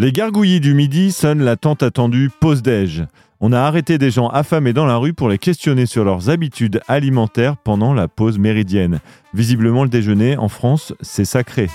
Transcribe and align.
Les 0.00 0.12
gargouillis 0.12 0.60
du 0.60 0.72
midi 0.72 1.12
sonnent 1.12 1.42
la 1.42 1.56
tant 1.56 1.74
attendue 1.74 2.30
pause 2.40 2.62
déj. 2.62 3.04
On 3.38 3.52
a 3.52 3.60
arrêté 3.60 3.98
des 3.98 4.10
gens 4.10 4.28
affamés 4.28 4.72
dans 4.72 4.86
la 4.86 4.96
rue 4.96 5.12
pour 5.12 5.28
les 5.28 5.36
questionner 5.36 5.84
sur 5.84 6.06
leurs 6.06 6.30
habitudes 6.30 6.80
alimentaires 6.88 7.58
pendant 7.58 7.92
la 7.92 8.08
pause 8.08 8.38
méridienne. 8.38 9.00
Visiblement, 9.34 9.82
le 9.82 9.90
déjeuner 9.90 10.38
en 10.38 10.48
France, 10.48 10.94
c'est 11.02 11.26
sacré. 11.26 11.68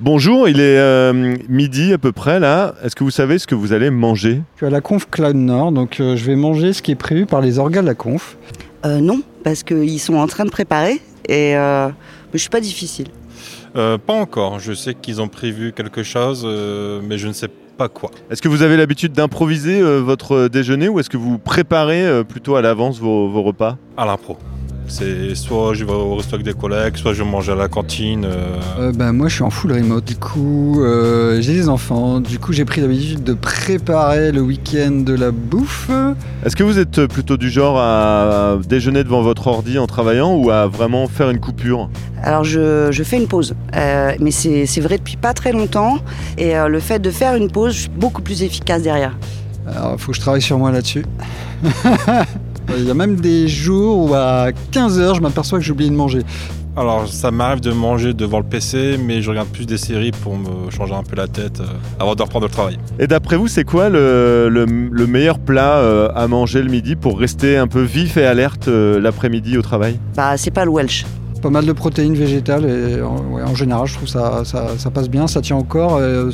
Bonjour, 0.00 0.48
il 0.48 0.60
est 0.60 0.78
euh, 0.78 1.36
midi 1.50 1.92
à 1.92 1.98
peu 1.98 2.12
près 2.12 2.40
là. 2.40 2.74
Est-ce 2.82 2.96
que 2.96 3.04
vous 3.04 3.10
savez 3.10 3.38
ce 3.38 3.46
que 3.46 3.54
vous 3.54 3.74
allez 3.74 3.90
manger? 3.90 4.40
Je 4.54 4.60
suis 4.60 4.66
à 4.66 4.70
la 4.70 4.80
conf 4.80 5.06
Cloud 5.10 5.36
Nord, 5.36 5.72
donc 5.72 6.00
euh, 6.00 6.16
je 6.16 6.24
vais 6.24 6.36
manger 6.36 6.72
ce 6.72 6.80
qui 6.80 6.92
est 6.92 6.94
prévu 6.94 7.26
par 7.26 7.42
les 7.42 7.58
organes 7.58 7.84
de 7.84 7.90
la 7.90 7.94
conf. 7.94 8.38
Euh, 8.86 9.00
non, 9.00 9.20
parce 9.44 9.62
qu'ils 9.62 10.00
sont 10.00 10.14
en 10.14 10.26
train 10.26 10.46
de 10.46 10.50
préparer 10.50 11.02
et 11.28 11.56
euh, 11.56 11.88
je 12.32 12.38
suis 12.38 12.50
pas 12.50 12.60
difficile. 12.60 13.08
Euh, 13.76 13.98
pas 13.98 14.14
encore. 14.14 14.58
Je 14.58 14.72
sais 14.72 14.94
qu'ils 14.94 15.20
ont 15.20 15.28
prévu 15.28 15.72
quelque 15.72 16.02
chose, 16.02 16.42
euh, 16.44 17.00
mais 17.06 17.18
je 17.18 17.28
ne 17.28 17.32
sais 17.32 17.48
pas 17.76 17.88
quoi. 17.88 18.10
Est-ce 18.30 18.42
que 18.42 18.48
vous 18.48 18.62
avez 18.62 18.76
l'habitude 18.76 19.12
d'improviser 19.12 19.80
euh, 19.80 19.98
votre 20.00 20.48
déjeuner 20.48 20.88
ou 20.88 20.98
est-ce 20.98 21.10
que 21.10 21.16
vous 21.16 21.38
préparez 21.38 22.04
euh, 22.04 22.24
plutôt 22.24 22.56
à 22.56 22.62
l'avance 22.62 22.98
vos, 22.98 23.28
vos 23.28 23.42
repas? 23.42 23.76
À 23.96 24.04
l'impro. 24.04 24.36
C'est 24.90 25.34
soit 25.34 25.74
je 25.74 25.84
vais 25.84 25.92
au 25.92 26.16
resto 26.16 26.34
avec 26.34 26.46
des 26.46 26.54
collègues, 26.54 26.96
soit 26.96 27.12
je 27.12 27.22
mange 27.22 27.48
à 27.50 27.54
la 27.54 27.68
cantine. 27.68 28.24
euh, 28.24 28.56
Euh, 28.78 28.92
bah, 28.92 29.12
moi 29.12 29.28
je 29.28 29.34
suis 29.34 29.42
en 29.44 29.50
full 29.50 29.72
remote, 29.72 30.04
du 30.04 30.16
coup 30.16 30.80
euh, 30.82 31.40
j'ai 31.42 31.52
des 31.52 31.68
enfants, 31.68 32.20
du 32.20 32.38
coup 32.38 32.52
j'ai 32.54 32.64
pris 32.64 32.80
l'habitude 32.80 33.22
de 33.22 33.34
préparer 33.34 34.32
le 34.32 34.40
week-end 34.40 34.90
de 35.04 35.14
la 35.14 35.30
bouffe. 35.30 35.90
Est-ce 36.44 36.56
que 36.56 36.62
vous 36.64 36.78
êtes 36.78 37.06
plutôt 37.06 37.36
du 37.36 37.50
genre 37.50 37.76
à 37.78 38.56
déjeuner 38.66 39.04
devant 39.04 39.20
votre 39.22 39.46
ordi 39.46 39.78
en 39.78 39.86
travaillant 39.86 40.34
ou 40.34 40.50
à 40.50 40.66
vraiment 40.66 41.06
faire 41.06 41.28
une 41.30 41.38
coupure? 41.40 41.90
Alors 42.22 42.44
je, 42.44 42.88
je 42.90 43.02
fais 43.02 43.18
une 43.18 43.28
pause, 43.28 43.54
Euh, 43.76 44.12
mais 44.20 44.30
c'est 44.30 44.64
c'est 44.66 44.80
vrai 44.80 44.96
depuis 44.98 45.16
pas 45.18 45.34
très 45.34 45.52
longtemps 45.52 45.98
et 46.38 46.56
euh, 46.56 46.68
le 46.68 46.80
fait 46.80 46.98
de 46.98 47.10
faire 47.10 47.34
une 47.34 47.50
pause, 47.50 47.74
je 47.74 47.80
suis 47.80 47.88
beaucoup 47.90 48.22
plus 48.22 48.42
efficace 48.42 48.82
derrière. 48.82 49.14
Alors 49.66 49.92
il 49.96 50.00
faut 50.00 50.12
que 50.12 50.16
je 50.16 50.22
travaille 50.22 50.40
sur 50.42 50.58
moi 50.58 50.72
là-dessus. 50.72 51.04
Il 52.76 52.84
y 52.84 52.90
a 52.90 52.94
même 52.94 53.16
des 53.16 53.48
jours 53.48 54.10
où 54.10 54.14
à 54.14 54.50
15h 54.72 55.16
je 55.16 55.20
m'aperçois 55.20 55.58
que 55.58 55.64
j'ai 55.64 55.72
oublié 55.72 55.90
de 55.90 55.94
manger. 55.96 56.20
Alors 56.76 57.08
ça 57.08 57.30
m'arrive 57.32 57.60
de 57.60 57.72
manger 57.72 58.14
devant 58.14 58.38
le 58.38 58.44
PC, 58.44 58.98
mais 59.04 59.20
je 59.20 59.30
regarde 59.30 59.48
plus 59.48 59.66
des 59.66 59.78
séries 59.78 60.12
pour 60.12 60.36
me 60.36 60.70
changer 60.70 60.94
un 60.94 61.02
peu 61.02 61.16
la 61.16 61.26
tête 61.26 61.60
euh, 61.60 61.64
avant 61.98 62.14
de 62.14 62.22
reprendre 62.22 62.46
le 62.46 62.52
travail. 62.52 62.78
Et 63.00 63.08
d'après 63.08 63.36
vous, 63.36 63.48
c'est 63.48 63.64
quoi 63.64 63.88
le, 63.88 64.48
le- 64.48 64.64
le 64.90 65.06
meilleur 65.08 65.38
plat 65.40 65.78
euh, 65.78 66.08
à 66.14 66.28
manger 66.28 66.62
le 66.62 66.70
midi 66.70 66.94
pour 66.94 67.18
rester 67.18 67.56
un 67.56 67.66
peu 67.66 67.82
vif 67.82 68.16
et 68.16 68.24
alerte 68.26 68.68
euh, 68.68 69.00
l'après-midi 69.00 69.58
au 69.58 69.62
travail? 69.62 69.98
Bah 70.14 70.36
c'est 70.36 70.52
pas 70.52 70.64
le 70.64 70.70
Welsh. 70.70 71.04
Pas 71.42 71.50
mal 71.50 71.66
de 71.66 71.72
protéines 71.72 72.14
végétales 72.14 72.64
et 72.66 73.00
en, 73.02 73.16
ouais, 73.32 73.42
en 73.42 73.54
général 73.54 73.86
je 73.86 73.94
trouve 73.94 74.08
ça, 74.08 74.42
ça, 74.44 74.68
ça 74.76 74.90
passe 74.90 75.08
bien, 75.08 75.26
ça 75.26 75.40
tient 75.40 75.56
au 75.56 75.64
corps 75.64 75.98
et 76.00 76.02
euh, 76.04 76.30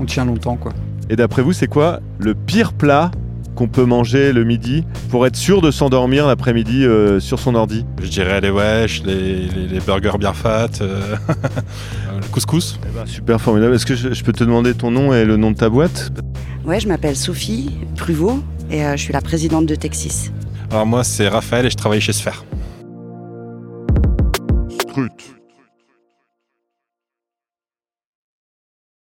on 0.00 0.04
tient 0.06 0.24
longtemps 0.24 0.56
quoi. 0.56 0.72
Et 1.10 1.16
d'après 1.16 1.42
vous, 1.42 1.52
c'est 1.52 1.68
quoi 1.68 2.00
le 2.18 2.34
pire 2.34 2.72
plat 2.72 3.10
qu'on 3.58 3.66
peut 3.66 3.84
manger 3.84 4.32
le 4.32 4.44
midi 4.44 4.84
pour 5.10 5.26
être 5.26 5.34
sûr 5.34 5.60
de 5.60 5.72
s'endormir 5.72 6.28
l'après-midi 6.28 6.84
euh, 6.84 7.18
sur 7.18 7.40
son 7.40 7.56
ordi 7.56 7.84
Je 8.00 8.06
dirais 8.08 8.40
les 8.40 8.50
wesh, 8.50 9.02
les, 9.04 9.48
les- 9.48 9.66
les 9.66 9.80
burgers 9.80 10.16
bien 10.16 10.32
fat, 10.32 10.68
euh, 10.80 11.16
le 12.22 12.26
couscous. 12.30 12.78
Eh 12.88 12.94
ben, 12.96 13.04
Super 13.04 13.40
formidable. 13.40 13.74
Est-ce 13.74 13.84
que 13.84 13.96
je, 13.96 14.12
je 14.14 14.22
peux 14.22 14.32
te 14.32 14.44
demander 14.44 14.74
ton 14.74 14.92
nom 14.92 15.12
et 15.12 15.24
le 15.24 15.36
nom 15.36 15.50
de 15.50 15.56
ta 15.56 15.68
boîte? 15.68 16.12
Ouais, 16.64 16.78
je 16.78 16.86
m'appelle 16.86 17.16
Sophie 17.16 17.72
Pruvot 17.96 18.38
et 18.70 18.84
euh, 18.84 18.92
je 18.96 19.02
suis 19.02 19.12
la 19.12 19.20
présidente 19.22 19.66
de 19.66 19.74
Texas. 19.74 20.30
Alors 20.70 20.86
moi 20.86 21.02
c'est 21.02 21.26
Raphaël 21.26 21.66
et 21.66 21.70
je 21.70 21.76
travaille 21.76 22.00
chez 22.00 22.12
Sphère. 22.12 22.44